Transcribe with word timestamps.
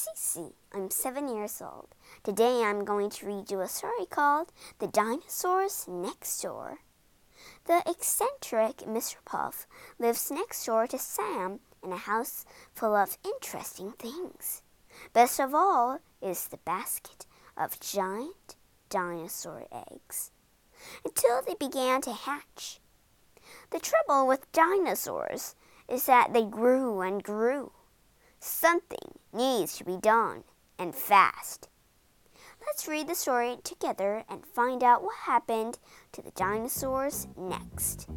Cece. 0.00 0.54
I'm 0.72 0.90
seven 0.90 1.28
years 1.28 1.60
old. 1.60 1.88
Today 2.22 2.62
I'm 2.64 2.86
going 2.86 3.10
to 3.10 3.26
read 3.26 3.50
you 3.50 3.60
a 3.60 3.68
story 3.68 4.06
called 4.08 4.50
The 4.78 4.86
Dinosaurs 4.86 5.86
Next 5.86 6.40
Door. 6.40 6.78
The 7.66 7.82
eccentric 7.86 8.78
Mr. 8.78 9.16
Puff 9.26 9.66
lives 9.98 10.30
next 10.30 10.64
door 10.64 10.86
to 10.86 10.98
Sam 10.98 11.60
in 11.84 11.92
a 11.92 11.98
house 11.98 12.46
full 12.72 12.94
of 12.96 13.18
interesting 13.22 13.92
things. 13.92 14.62
Best 15.12 15.38
of 15.38 15.54
all 15.54 15.98
is 16.22 16.48
the 16.48 16.64
basket 16.64 17.26
of 17.54 17.78
giant 17.80 18.56
dinosaur 18.88 19.66
eggs 19.70 20.30
until 21.04 21.42
they 21.42 21.56
began 21.60 22.00
to 22.02 22.12
hatch. 22.12 22.80
The 23.68 23.80
trouble 23.80 24.26
with 24.26 24.50
dinosaurs 24.52 25.56
is 25.90 26.06
that 26.06 26.32
they 26.32 26.44
grew 26.44 27.02
and 27.02 27.22
grew. 27.22 27.72
Something 28.40 29.18
needs 29.34 29.76
to 29.76 29.84
be 29.84 29.98
done, 29.98 30.44
and 30.78 30.94
fast. 30.94 31.68
Let's 32.66 32.88
read 32.88 33.06
the 33.06 33.14
story 33.14 33.58
together 33.62 34.24
and 34.30 34.46
find 34.46 34.82
out 34.82 35.02
what 35.02 35.16
happened 35.24 35.78
to 36.12 36.22
the 36.22 36.30
dinosaurs 36.30 37.28
next. 37.36 38.08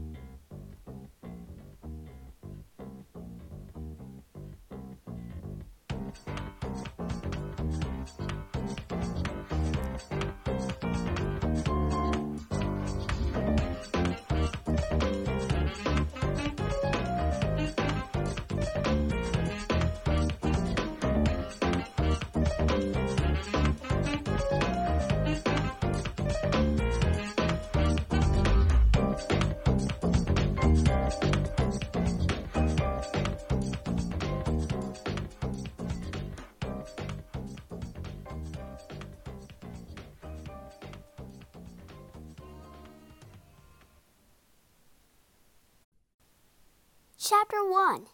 Chapter 47.25 47.63
1 47.63 48.07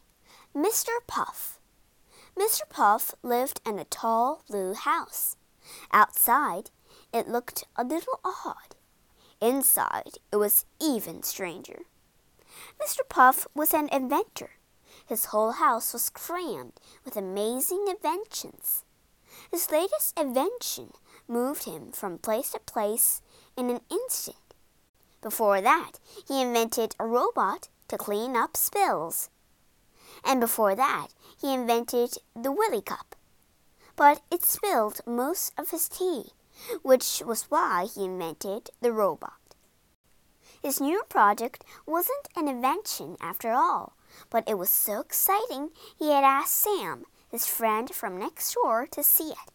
Mr. 0.55 0.89
Puff 1.07 1.59
Mr. 2.37 2.61
Puff 2.69 3.15
lived 3.23 3.59
in 3.65 3.79
a 3.79 3.85
tall 3.85 4.43
blue 4.47 4.75
house. 4.75 5.35
Outside, 5.91 6.69
it 7.11 7.27
looked 7.27 7.63
a 7.75 7.83
little 7.83 8.19
odd. 8.23 8.75
Inside, 9.41 10.19
it 10.31 10.35
was 10.35 10.67
even 10.79 11.23
stranger. 11.23 11.79
Mr. 12.79 12.99
Puff 13.09 13.47
was 13.55 13.73
an 13.73 13.89
inventor. 13.91 14.51
His 15.07 15.25
whole 15.25 15.53
house 15.53 15.91
was 15.91 16.11
crammed 16.11 16.73
with 17.03 17.17
amazing 17.17 17.87
inventions. 17.89 18.83
His 19.49 19.71
latest 19.71 20.19
invention 20.19 20.91
moved 21.27 21.63
him 21.63 21.91
from 21.91 22.19
place 22.19 22.51
to 22.51 22.59
place 22.59 23.23
in 23.57 23.71
an 23.71 23.81
instant. 23.89 24.53
Before 25.19 25.61
that, 25.61 25.93
he 26.27 26.43
invented 26.43 26.95
a 26.99 27.07
robot 27.07 27.69
to 27.89 27.97
clean 27.97 28.35
up 28.35 28.55
spills. 28.55 29.29
And 30.23 30.39
before 30.39 30.75
that, 30.75 31.07
he 31.39 31.53
invented 31.53 32.17
the 32.35 32.51
Wheelie 32.51 32.85
Cup. 32.85 33.15
But 33.95 34.21
it 34.31 34.43
spilled 34.43 35.01
most 35.05 35.53
of 35.57 35.71
his 35.71 35.89
tea, 35.89 36.31
which 36.81 37.21
was 37.25 37.43
why 37.49 37.87
he 37.93 38.05
invented 38.05 38.69
the 38.81 38.91
robot. 38.91 39.33
His 40.61 40.81
new 40.81 41.03
project 41.09 41.63
wasn't 41.85 42.27
an 42.35 42.47
invention 42.47 43.17
after 43.21 43.51
all, 43.51 43.93
but 44.29 44.47
it 44.47 44.57
was 44.57 44.69
so 44.69 44.99
exciting 44.99 45.69
he 45.97 46.11
had 46.11 46.23
asked 46.23 46.55
Sam, 46.55 47.05
his 47.29 47.45
friend 47.45 47.89
from 47.89 48.17
next 48.17 48.53
door, 48.53 48.87
to 48.87 49.03
see 49.03 49.29
it. 49.29 49.51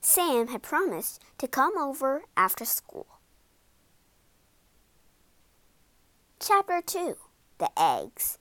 Sam 0.00 0.48
had 0.48 0.62
promised 0.62 1.22
to 1.38 1.48
come 1.48 1.78
over 1.78 2.24
after 2.36 2.64
school. 2.64 3.06
Chapter 6.40 6.82
2 6.82 7.16
the 7.62 7.70
eggs. 7.80 8.38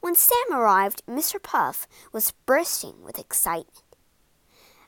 When 0.00 0.16
Sam 0.16 0.52
arrived, 0.52 1.06
Mr. 1.06 1.40
Puff 1.40 1.86
was 2.12 2.32
bursting 2.44 3.04
with 3.04 3.20
excitement. 3.20 3.84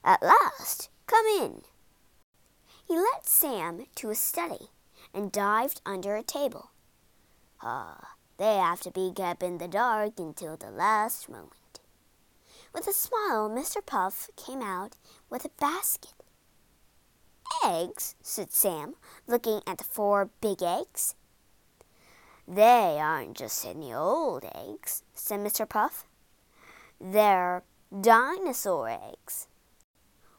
At 0.05 0.23
last, 0.23 0.91
come 1.07 1.25
in. 1.27 1.63
He 2.85 2.97
led 2.97 3.23
Sam 3.25 3.87
to 3.95 4.09
his 4.09 4.19
study 4.19 4.71
and 5.15 5.31
dived 5.31 5.81
under 5.87 6.17
a 6.17 6.25
table. 6.25 6.73
Ah, 7.63 8.15
they 8.39 8.57
have 8.57 8.81
to 8.81 8.91
be 8.91 9.13
kept 9.15 9.45
in 9.45 9.59
the 9.59 9.69
dark 9.69 10.19
until 10.19 10.57
the 10.57 10.71
last 10.73 11.29
moment. 11.29 11.79
With 12.75 12.89
a 12.89 12.93
smile, 12.93 13.49
Mr. 13.49 13.87
Puff 13.87 14.31
came 14.35 14.63
out 14.63 14.97
with 15.29 15.45
a 15.45 15.51
basket. 15.61 16.15
Eggs, 17.65 18.17
said 18.21 18.51
Sam, 18.51 18.95
looking 19.29 19.61
at 19.65 19.79
the 19.79 19.85
four 19.85 20.31
big 20.41 20.61
eggs. 20.61 21.15
They 22.53 22.99
aren't 23.01 23.37
just 23.37 23.65
any 23.65 23.95
old 23.95 24.45
eggs, 24.45 25.05
said 25.15 25.39
Mr. 25.39 25.69
Puff. 25.69 26.09
They're 27.01 27.63
dinosaur 28.01 28.89
eggs. 28.89 29.47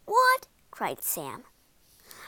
What? 0.04 0.48
cried 0.72 1.02
Sam. 1.02 1.44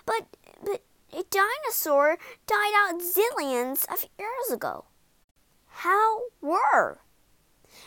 But, 0.06 0.38
but 0.64 0.84
a 1.12 1.24
dinosaur 1.30 2.18
died 2.48 2.72
out 2.78 3.02
zillions 3.02 3.86
of 3.92 4.08
years 4.18 4.52
ago. 4.54 4.86
How 5.68 6.22
were? 6.40 7.00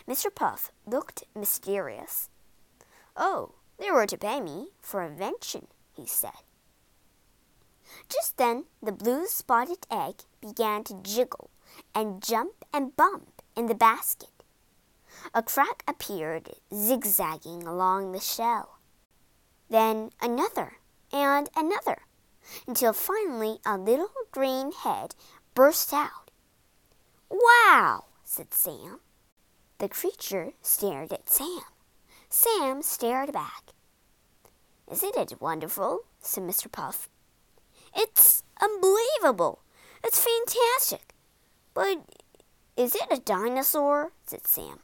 Mr. 0.06 0.26
Puff 0.34 0.72
looked 0.84 1.24
mysterious. 1.34 2.28
Oh, 3.16 3.54
they 3.78 3.90
were 3.90 4.06
to 4.06 4.18
pay 4.18 4.42
me 4.42 4.68
for 4.82 5.02
invention, 5.02 5.68
he 5.94 6.04
said. 6.04 6.44
Just 8.10 8.36
then 8.36 8.66
the 8.82 8.92
blue 8.92 9.26
spotted 9.26 9.86
egg 9.90 10.16
began 10.42 10.84
to 10.84 11.00
jiggle 11.02 11.48
and 11.94 12.22
jump 12.22 12.65
and 12.72 12.97
bump 12.97 13.43
in 13.56 13.66
the 13.66 13.75
basket. 13.75 14.28
A 15.34 15.43
crack 15.43 15.82
appeared, 15.88 16.50
zigzagging 16.72 17.65
along 17.65 18.12
the 18.12 18.21
shell. 18.21 18.78
Then 19.69 20.10
another 20.21 20.78
and 21.12 21.49
another, 21.56 22.03
until 22.66 22.93
finally 22.93 23.59
a 23.65 23.76
little 23.76 24.10
green 24.31 24.72
head 24.72 25.15
burst 25.55 25.93
out. 25.93 26.31
Wow! 27.31 28.05
said 28.25 28.53
Sam. 28.53 29.00
The 29.78 29.88
creature 29.88 30.53
stared 30.62 31.12
at 31.12 31.28
Sam. 31.28 31.62
Sam 32.28 32.82
stared 32.82 33.32
back. 33.32 33.72
Isn't 34.91 35.16
it 35.16 35.41
wonderful? 35.41 36.03
said 36.21 36.44
Mr. 36.44 36.71
Puff. 36.71 37.09
It's 37.94 38.43
unbelievable. 38.60 39.62
It's 40.05 40.25
fantastic. 40.25 41.16
But 41.76 41.98
is 42.75 42.94
it 42.94 43.06
a 43.10 43.20
dinosaur? 43.20 44.12
said 44.25 44.47
Sam. 44.47 44.78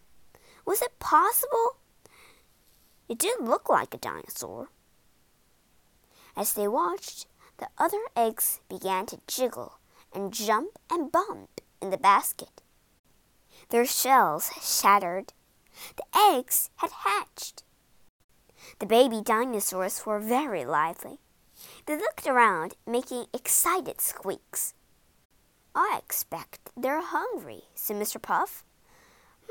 Was 0.67 0.83
it 0.83 0.99
possible? 0.99 1.79
It 3.09 3.19
did 3.19 3.41
look 3.41 3.71
like 3.71 3.95
a 3.95 3.97
dinosaur. 3.97 4.69
As 6.37 6.53
they 6.53 6.69
watched, 6.69 7.27
the 7.57 7.69
other 7.79 8.03
eggs 8.15 8.61
began 8.69 9.07
to 9.07 9.23
jiggle 9.27 9.79
and 10.13 10.35
jump 10.35 10.79
and 10.91 11.11
bump 11.11 11.63
in 11.81 11.89
the 11.89 11.97
basket. 11.97 12.61
Their 13.71 13.87
shells 13.87 14.51
shattered. 14.61 15.33
The 15.97 16.05
eggs 16.15 16.69
had 16.77 16.91
hatched. 16.91 17.63
The 18.81 18.87
baby 18.87 19.23
dinosaurs 19.25 20.05
were 20.05 20.21
very 20.21 20.67
lively. 20.67 21.21
They 21.87 21.97
looked 21.97 22.27
around, 22.27 22.75
making 22.87 23.29
excited 23.33 24.03
squeaks. 24.03 24.75
I 25.75 25.99
expect 26.03 26.71
they're 26.77 27.01
hungry, 27.01 27.63
said 27.75 27.97
Mr. 27.97 28.21
Puff. 28.21 28.65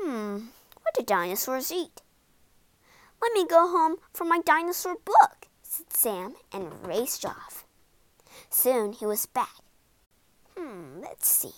Hmm, 0.00 0.46
what 0.80 0.94
do 0.94 1.02
dinosaurs 1.02 1.72
eat? 1.72 2.02
Let 3.20 3.32
me 3.32 3.46
go 3.46 3.68
home 3.68 3.96
for 4.12 4.24
my 4.24 4.40
dinosaur 4.44 4.96
book, 5.04 5.48
said 5.62 5.92
Sam 5.92 6.34
and 6.52 6.86
raced 6.86 7.24
off. 7.24 7.64
Soon 8.50 8.92
he 8.92 9.06
was 9.06 9.26
back. 9.26 9.62
Hmm, 10.56 11.00
let's 11.00 11.28
see. 11.28 11.54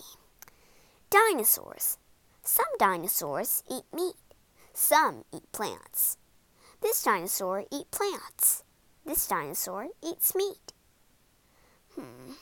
Dinosaurs. 1.10 1.98
Some 2.42 2.66
dinosaurs 2.78 3.62
eat 3.70 3.84
meat. 3.94 4.16
Some 4.72 5.24
eat 5.32 5.50
plants. 5.52 6.18
This 6.80 7.02
dinosaur 7.02 7.64
eats 7.70 7.88
plants. 7.90 8.64
This 9.06 9.26
dinosaur 9.26 9.88
eats 10.02 10.34
meat. 10.34 10.72
Hmm. 11.94 12.32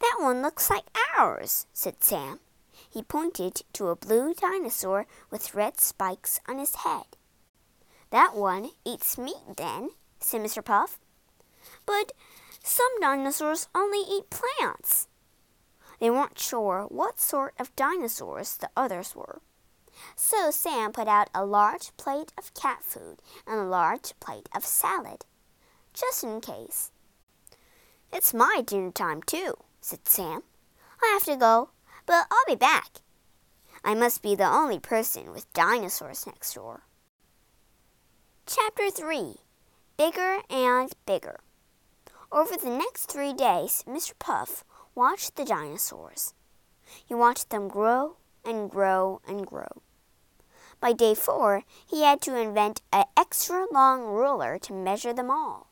That 0.00 0.16
one 0.20 0.42
looks 0.42 0.70
like 0.70 0.84
ours, 1.18 1.66
said 1.72 2.02
Sam. 2.02 2.40
He 2.90 3.02
pointed 3.02 3.62
to 3.72 3.88
a 3.88 3.96
blue 3.96 4.34
dinosaur 4.34 5.06
with 5.30 5.54
red 5.54 5.80
spikes 5.80 6.40
on 6.46 6.58
his 6.58 6.76
head. 6.76 7.16
That 8.10 8.36
one 8.36 8.70
eats 8.84 9.18
meat 9.18 9.56
then, 9.56 9.90
said 10.20 10.40
Mr. 10.40 10.64
Puff. 10.64 10.98
But 11.86 12.12
some 12.62 13.00
dinosaurs 13.00 13.68
only 13.74 13.98
eat 13.98 14.30
plants. 14.30 15.08
They 16.00 16.10
weren't 16.10 16.38
sure 16.38 16.86
what 16.88 17.20
sort 17.20 17.54
of 17.58 17.74
dinosaurs 17.76 18.56
the 18.56 18.70
others 18.76 19.16
were. 19.16 19.40
So 20.16 20.50
Sam 20.50 20.92
put 20.92 21.08
out 21.08 21.30
a 21.34 21.44
large 21.44 21.96
plate 21.96 22.32
of 22.36 22.54
cat 22.54 22.82
food 22.82 23.22
and 23.46 23.60
a 23.60 23.64
large 23.64 24.12
plate 24.20 24.48
of 24.54 24.64
salad, 24.64 25.24
just 25.92 26.24
in 26.24 26.40
case. 26.40 26.90
It's 28.12 28.34
my 28.34 28.62
dinner 28.64 28.90
time, 28.90 29.22
too, 29.22 29.54
said 29.84 30.08
Sam. 30.08 30.42
I 31.02 31.10
have 31.12 31.24
to 31.24 31.36
go, 31.36 31.68
but 32.06 32.26
I'll 32.30 32.46
be 32.46 32.54
back. 32.54 33.02
I 33.84 33.94
must 33.94 34.22
be 34.22 34.34
the 34.34 34.48
only 34.48 34.78
person 34.78 35.30
with 35.30 35.52
dinosaurs 35.52 36.26
next 36.26 36.54
door. 36.54 36.84
Chapter 38.46 38.90
3 38.90 39.34
Bigger 39.98 40.38
and 40.48 40.90
Bigger. 41.04 41.40
Over 42.32 42.56
the 42.56 42.70
next 42.70 43.12
three 43.12 43.34
days, 43.34 43.84
Mr. 43.86 44.12
Puff 44.18 44.64
watched 44.94 45.36
the 45.36 45.44
dinosaurs. 45.44 46.32
He 47.04 47.14
watched 47.14 47.50
them 47.50 47.68
grow 47.68 48.16
and 48.42 48.70
grow 48.70 49.20
and 49.28 49.46
grow. 49.46 49.82
By 50.80 50.94
day 50.94 51.14
four, 51.14 51.64
he 51.86 52.04
had 52.04 52.22
to 52.22 52.40
invent 52.40 52.80
an 52.90 53.04
extra 53.18 53.66
long 53.70 54.04
ruler 54.04 54.58
to 54.60 54.72
measure 54.72 55.12
them 55.12 55.30
all. 55.30 55.68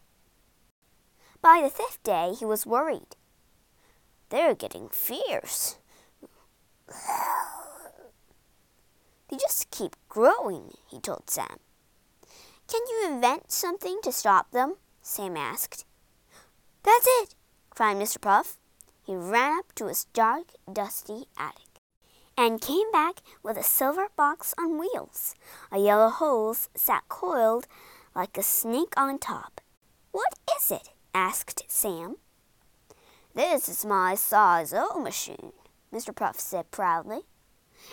By 1.41 1.62
the 1.62 1.70
fifth 1.70 2.03
day, 2.03 2.35
he 2.38 2.44
was 2.44 2.67
worried. 2.67 3.17
They're 4.32 4.55
getting 4.55 4.88
fierce. 4.88 5.76
They 9.29 9.37
just 9.37 9.70
keep 9.70 9.94
growing, 10.08 10.73
he 10.88 11.00
told 11.00 11.29
Sam. 11.29 11.58
Can 12.67 12.81
you 12.88 13.11
invent 13.12 13.52
something 13.52 14.00
to 14.02 14.11
stop 14.11 14.50
them? 14.50 14.76
Sam 15.02 15.37
asked. 15.37 15.84
That's 16.82 17.06
it, 17.20 17.34
cried 17.69 17.99
Mr. 17.99 18.23
Puff. 18.23 18.56
He 19.05 19.14
ran 19.14 19.58
up 19.58 19.75
to 19.75 19.88
his 19.88 20.06
dark, 20.14 20.52
dusty 20.73 21.26
attic 21.38 21.82
and 22.35 22.58
came 22.58 22.90
back 22.90 23.20
with 23.43 23.58
a 23.58 23.62
silver 23.62 24.08
box 24.17 24.55
on 24.58 24.78
wheels. 24.78 25.35
A 25.70 25.78
yellow 25.78 26.08
hose 26.08 26.70
sat 26.75 27.02
coiled 27.11 27.67
like 28.14 28.38
a 28.38 28.43
snake 28.43 28.94
on 28.96 29.19
top. 29.19 29.61
What 30.11 30.38
is 30.56 30.70
it? 30.70 30.88
asked 31.12 31.70
Sam. 31.70 32.17
This 33.34 33.67
is 33.69 33.84
my 33.87 34.14
size-o 34.14 35.00
machine, 35.00 35.52
Mr. 35.93 36.14
Puff 36.14 36.38
said 36.38 36.70
proudly. 36.70 37.20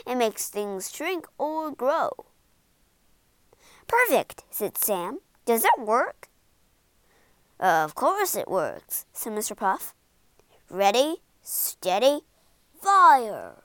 It 0.05 0.15
makes 0.15 0.49
things 0.49 0.91
shrink 0.93 1.25
or 1.37 1.71
grow. 1.71 2.11
Perfect, 3.87 4.43
said 4.49 4.77
Sam. 4.77 5.19
Does 5.45 5.63
it 5.63 5.79
work? 5.79 6.27
Of 7.59 7.95
course 7.95 8.35
it 8.35 8.49
works, 8.49 9.05
said 9.13 9.31
Mr. 9.31 9.55
Puff. 9.55 9.93
Ready, 10.69 11.17
steady, 11.41 12.21
fire! 12.81 13.63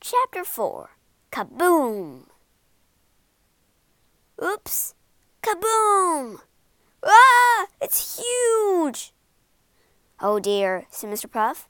Chapter 0.00 0.44
4 0.44 0.90
Kaboom! 1.30 2.26
Oops! 4.42 4.94
Kaboom! 5.42 6.40
Ah! 7.04 7.66
It's 7.80 8.18
huge! 8.18 9.12
Oh 10.22 10.38
dear, 10.38 10.86
said 10.90 11.10
Mr. 11.10 11.30
Puff. 11.30 11.68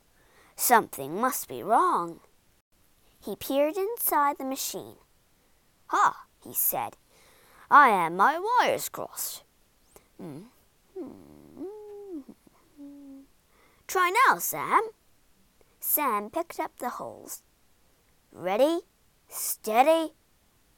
Something 0.56 1.20
must 1.20 1.48
be 1.48 1.62
wrong. 1.62 2.20
He 3.24 3.36
peered 3.36 3.76
inside 3.76 4.38
the 4.38 4.44
machine. 4.44 4.96
Ha, 5.86 6.24
he 6.42 6.52
said. 6.52 6.96
I 7.70 7.90
am 7.90 8.16
my 8.16 8.38
wires 8.38 8.88
crossed. 8.88 9.44
Hmm. 10.18 10.40
hmm, 10.98 11.12
hmm, 11.56 12.20
hmm. 12.76 13.20
Try 13.86 14.12
now, 14.26 14.38
Sam. 14.38 14.80
Sam 15.78 16.30
picked 16.30 16.58
up 16.58 16.78
the 16.78 16.90
holes. 16.90 17.42
Ready, 18.32 18.80
steady, 19.28 20.14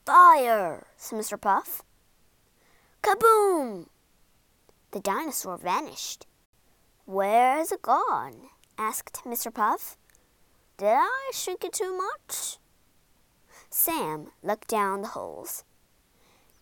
fire, 0.04 0.86
said 0.96 1.18
Mr. 1.18 1.40
Puff. 1.40 1.82
Kaboom! 3.02 3.86
The 4.90 5.00
dinosaur 5.00 5.56
vanished. 5.56 6.26
Where 7.04 7.56
has 7.56 7.72
it 7.72 7.82
gone? 7.82 8.48
asked 8.78 9.22
Mr. 9.24 9.52
Puff. 9.52 9.96
Did 10.76 10.94
I 10.96 11.30
shrink 11.32 11.64
it 11.64 11.72
too 11.72 11.96
much? 11.96 12.58
Sam 13.70 14.28
looked 14.42 14.68
down 14.68 15.02
the 15.02 15.08
holes. 15.08 15.64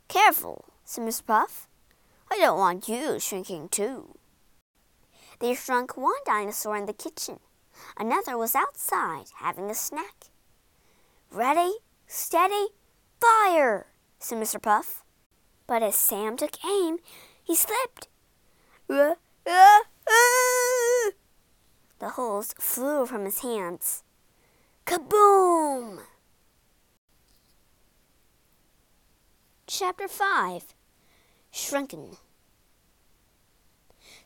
Careful, 0.09 0.65
said 0.85 1.05
Mr. 1.05 1.27
Puff. 1.27 1.69
I 2.31 2.39
don't 2.39 2.59
want 2.59 2.89
you 2.89 3.19
shrinking 3.21 3.69
too. 3.69 4.17
They 5.41 5.55
shrunk 5.55 5.97
one 5.97 6.21
dinosaur 6.25 6.77
in 6.77 6.87
the 6.87 6.93
kitchen. 6.93 7.41
Another 7.99 8.37
was 8.37 8.55
outside 8.55 9.27
having 9.37 9.71
a 9.71 9.75
snack. 9.75 10.27
Ready, 11.31 11.73
steady, 12.07 12.69
fire, 13.21 13.87
said 14.19 14.39
Mr. 14.39 14.61
Puff. 14.61 15.05
But 15.67 15.83
as 15.83 15.97
Sam 15.97 16.37
took 16.37 16.65
aim, 16.65 16.99
he 17.43 17.55
slipped. 17.55 18.09
Uh, 18.89 19.15
uh, 19.47 19.79
uh. 20.07 21.11
The 21.99 22.11
holes 22.11 22.55
flew 22.59 23.07
from 23.07 23.25
his 23.25 23.41
hands. 23.41 24.03
Kaboom! 24.87 26.01
Chapter 29.67 30.09
5 30.09 30.75
Shrunken 31.53 32.17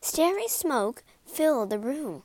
Starry 0.01 0.49
smoke 0.49 1.03
filled 1.27 1.71
the 1.71 1.79
room. 1.79 2.23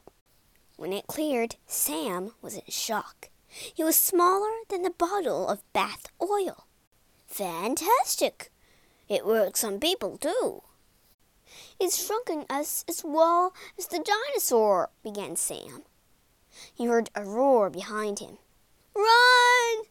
When 0.77 0.93
it 0.93 1.07
cleared, 1.07 1.55
Sam 1.65 2.31
was 2.41 2.55
in 2.55 2.61
shock. 2.69 3.29
He 3.47 3.83
was 3.83 3.95
smaller 3.95 4.51
than 4.69 4.83
the 4.83 4.89
bottle 4.89 5.47
of 5.47 5.63
bath 5.73 6.05
oil. 6.21 6.67
Fantastic! 7.27 8.51
It 9.07 9.25
works 9.25 9.63
on 9.63 9.79
people, 9.79 10.17
too. 10.17 10.63
It's 11.79 12.05
shrunken 12.05 12.45
us 12.49 12.83
as 12.87 13.03
well 13.03 13.53
as 13.77 13.87
the 13.87 13.99
dinosaur, 13.99 14.89
began 15.03 15.35
Sam. 15.35 15.83
He 16.73 16.85
heard 16.85 17.09
a 17.15 17.23
roar 17.23 17.69
behind 17.69 18.19
him. 18.19 18.37
Run! 18.95 19.85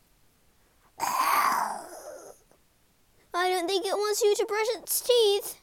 I 3.35 3.51
don't 3.51 3.69
think 3.69 3.87
it 3.87 3.93
wants 3.93 4.23
you 4.23 4.35
to 4.35 4.47
brush 4.47 4.67
its 4.75 5.01
teeth. 5.01 5.61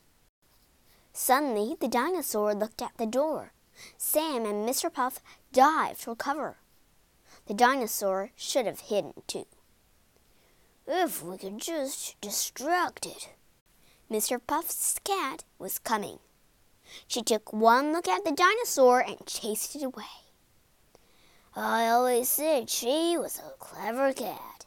Suddenly, 1.14 1.76
the 1.80 1.88
dinosaur 1.88 2.54
looked 2.54 2.82
at 2.82 2.98
the 2.98 3.06
door. 3.06 3.54
Sam 3.98 4.46
and 4.46 4.68
Mr. 4.68 4.92
Puff 4.92 5.20
dived 5.52 6.00
for 6.00 6.16
cover. 6.16 6.58
The 7.48 7.54
dinosaur 7.54 8.32
should 8.36 8.66
have 8.66 8.80
hidden 8.80 9.14
too. 9.28 9.46
If 10.88 11.22
we 11.24 11.38
could 11.38 11.60
just 11.60 12.20
distract 12.22 13.06
it. 13.06 13.30
Mr. 14.10 14.40
Puff's 14.46 15.00
cat 15.04 15.44
was 15.58 15.80
coming. 15.80 16.20
She 17.08 17.24
took 17.24 17.52
one 17.52 17.92
look 17.92 18.08
at 18.08 18.24
the 18.24 18.32
dinosaur 18.32 19.00
and 19.00 19.26
chased 19.26 19.76
it 19.76 19.84
away. 19.84 20.04
I 21.56 21.88
always 21.88 22.30
said 22.30 22.70
she 22.70 23.18
was 23.18 23.40
a 23.40 23.58
clever 23.58 24.14
cat. 24.14 24.66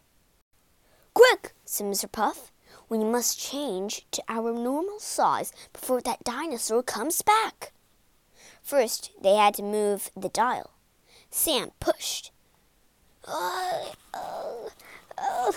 Quick, 1.14 1.52
said 1.64 1.86
Mr. 1.86 2.10
Puff. 2.10 2.50
We 2.88 2.98
must 2.98 3.38
change 3.38 4.06
to 4.12 4.22
our 4.28 4.52
normal 4.52 4.98
size 4.98 5.52
before 5.72 6.00
that 6.00 6.24
dinosaur 6.24 6.82
comes 6.82 7.22
back. 7.22 7.72
First, 8.62 9.12
they 9.22 9.36
had 9.36 9.54
to 9.54 9.62
move 9.62 10.10
the 10.16 10.30
dial. 10.30 10.70
Sam 11.30 11.70
pushed. 11.78 12.32
Uh, 13.26 13.92
uh, 14.14 14.68
uh. 15.18 15.52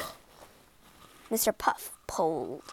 Mr. 1.32 1.58
Puff 1.58 1.92
pulled. 2.08 2.64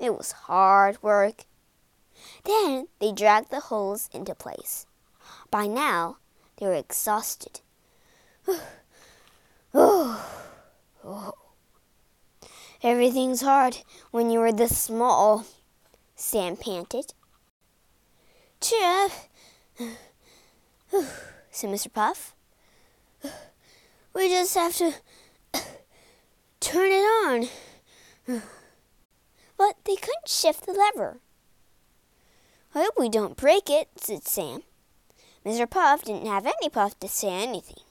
It 0.00 0.16
was 0.16 0.32
hard 0.32 1.02
work. 1.02 1.44
Then 2.44 2.88
they 3.00 3.12
dragged 3.12 3.50
the 3.50 3.60
holes 3.60 4.08
into 4.12 4.34
place. 4.34 4.86
By 5.50 5.66
now, 5.66 6.18
they 6.56 6.66
were 6.66 6.74
exhausted. 6.74 7.60
oh. 9.74 11.34
Everything's 12.82 13.42
hard 13.42 13.78
when 14.12 14.30
you 14.30 14.40
are 14.40 14.52
this 14.52 14.78
small, 14.78 15.44
Sam 16.14 16.56
panted. 16.56 17.12
Cheer 18.60 19.08
up, 20.94 21.04
said 21.50 21.70
Mr. 21.70 21.92
Puff. 21.92 22.34
We 24.14 24.28
just 24.28 24.54
have 24.54 24.74
to 24.76 24.94
turn 26.68 26.92
it 26.92 27.06
on. 27.26 27.48
But 29.56 29.74
they 29.84 29.96
couldn't 29.96 30.28
shift 30.28 30.66
the 30.66 30.72
lever. 30.72 31.18
I 32.72 32.84
hope 32.84 32.94
we 32.96 33.08
don't 33.08 33.36
break 33.36 33.68
it, 33.68 33.88
said 33.96 34.22
Sam. 34.22 34.62
Mr. 35.44 35.68
Puff 35.68 36.04
didn't 36.04 36.28
have 36.28 36.46
any 36.46 36.68
puff 36.68 36.96
to 37.00 37.08
say 37.08 37.30
anything. 37.30 37.82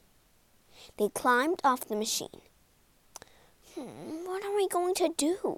They 0.97 1.09
climbed 1.09 1.59
off 1.65 1.81
the 1.81 1.97
machine. 1.97 2.39
Hmm, 3.75 4.25
what 4.25 4.45
are 4.45 4.55
we 4.55 4.69
going 4.69 4.93
to 4.95 5.13
do? 5.17 5.57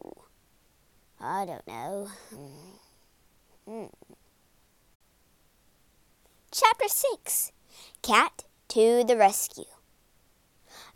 I 1.22 1.46
don't 1.46 1.68
know. 1.68 2.08
Hmm. 3.68 3.86
Chapter 6.52 6.88
6 6.88 7.52
Cat 8.02 8.46
to 8.70 9.04
the 9.04 9.16
Rescue. 9.16 9.66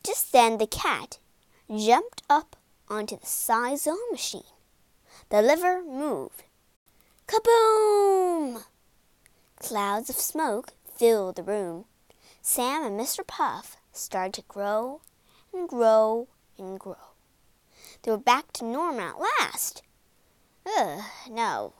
Just 0.04 0.32
then 0.32 0.58
the 0.58 0.66
cat 0.66 1.20
jumped 1.78 2.24
up 2.30 2.56
onto 2.88 3.18
the 3.18 3.26
size-o 3.26 3.98
machine. 4.12 4.44
The 5.30 5.42
lever 5.42 5.82
moved. 5.84 6.44
Kaboom! 7.28 8.64
Clouds 9.60 10.10
of 10.10 10.18
smoke 10.18 10.74
filled 10.98 11.38
the 11.38 11.44
room. 11.44 11.86
Sam 12.42 12.84
and 12.84 13.00
Mr. 13.00 13.26
Puff 13.26 13.78
started 13.92 14.34
to 14.34 14.42
grow 14.48 15.02
and 15.54 15.70
grow 15.70 16.28
and 16.58 16.80
grow. 16.80 17.14
They 18.02 18.12
were 18.12 18.18
back 18.18 18.52
to 18.54 18.66
normal 18.66 19.02
at 19.02 19.20
last. 19.20 19.82
Ugh, 20.66 21.02
now, 21.30 21.74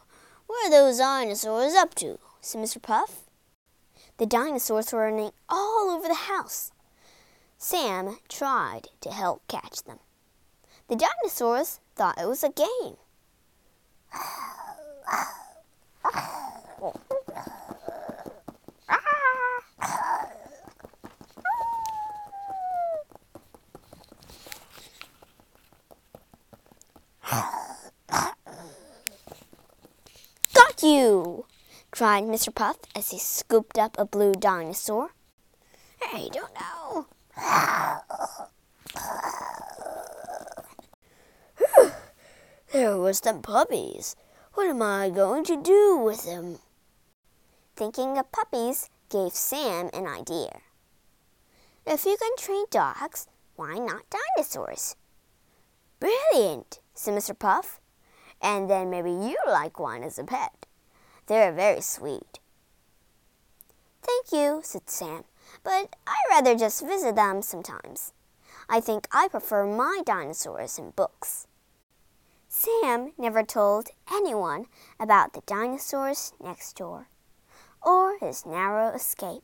what 0.48 0.68
are 0.68 0.70
those 0.70 1.00
dinosaurs 1.00 1.74
up 1.74 1.96
to? 1.96 2.20
said 2.42 2.62
Mr. 2.62 2.82
Puff. 2.82 3.24
The 4.18 4.26
dinosaurs 4.26 4.94
were 4.94 5.00
running 5.00 5.32
all 5.50 5.90
over 5.90 6.08
the 6.08 6.14
house. 6.14 6.72
Sam 7.66 8.18
tried 8.28 8.90
to 9.00 9.10
help 9.10 9.48
catch 9.48 9.84
them. 9.84 10.00
The 10.90 10.98
dinosaurs 10.98 11.80
thought 11.96 12.20
it 12.20 12.28
was 12.28 12.44
a 12.44 12.50
game. 12.50 12.98
Got 30.54 30.84
you! 30.84 31.46
cried 31.92 32.26
Mr. 32.26 32.54
Puff 32.54 32.76
as 32.94 33.12
he 33.12 33.18
scooped 33.20 33.78
up 33.80 33.96
a 33.98 34.04
blue 34.04 34.34
dinosaur. 34.34 35.12
I 36.02 36.28
don't 36.34 36.54
know. 36.56 37.08
there 42.72 42.98
was 42.98 43.22
them 43.22 43.42
puppies. 43.42 44.16
What 44.54 44.68
am 44.68 44.82
I 44.82 45.10
going 45.10 45.44
to 45.46 45.62
do 45.62 45.98
with 45.98 46.26
them? 46.26 46.60
Thinking 47.76 48.18
of 48.18 48.32
puppies 48.32 48.90
gave 49.10 49.34
Sam 49.34 49.90
an 49.94 50.06
idea. 50.06 50.60
If 51.86 52.06
you 52.06 52.18
can 52.18 52.36
train 52.38 52.66
dogs, 52.70 53.28
why 53.56 53.76
not 53.76 54.04
dinosaurs? 54.10 54.96
Brilliant, 56.00 56.80
said 56.94 57.14
Mr. 57.14 57.38
Puff. 57.38 57.80
And 58.42 58.70
then 58.70 58.90
maybe 58.90 59.10
you 59.10 59.38
like 59.48 59.80
one 59.80 60.04
as 60.04 60.20
a 60.20 60.24
pet. 60.24 60.66
They're 61.28 61.52
very 61.52 61.82
sweet. 61.82 62.40
Thank 64.02 64.32
you, 64.32 64.62
said 64.64 64.90
Sam, 64.90 65.24
but 65.64 65.96
I'd 66.08 66.30
rather 66.30 66.56
just 66.56 66.86
visit 66.86 67.16
them 67.16 67.42
sometimes. 67.42 68.14
I 68.70 68.80
think 68.80 69.08
I 69.12 69.28
prefer 69.28 69.66
my 69.66 70.02
dinosaurs 70.06 70.80
in 70.80 70.92
books. 70.92 71.48
Sam 72.48 73.14
never 73.18 73.44
told 73.44 73.90
anyone 74.12 74.68
about 75.00 75.34
the 75.34 75.42
dinosaurs 75.46 76.34
next 76.40 76.78
door 76.78 77.08
or 77.82 78.18
his 78.20 78.46
narrow 78.46 78.94
escape. 78.94 79.44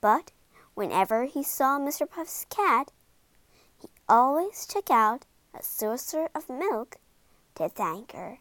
But 0.00 0.32
whenever 0.74 1.24
he 1.24 1.42
saw 1.42 1.78
Mr. 1.78 2.08
Puff's 2.08 2.46
cat, 2.50 2.92
he 3.80 3.88
always 4.08 4.66
took 4.66 4.90
out 4.90 5.26
a 5.54 5.62
saucer 5.62 6.28
of 6.34 6.48
milk 6.48 6.96
to 7.54 7.68
thank 7.68 8.12
her. 8.12 8.38